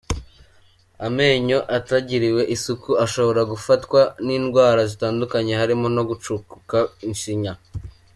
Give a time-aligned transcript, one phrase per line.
[1.07, 6.77] Amenyo atagiriwe isuku ashobora gufatwa n’indwara zitandukanye harimo no gucukuka
[7.13, 7.53] ishinya.